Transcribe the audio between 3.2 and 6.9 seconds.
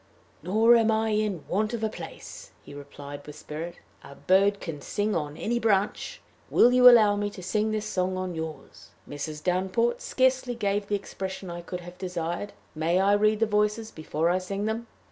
with spirit; "a bird can sing on any branch. Will you